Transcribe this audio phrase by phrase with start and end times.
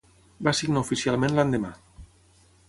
[0.47, 1.71] Va signar oficialment l'endemà.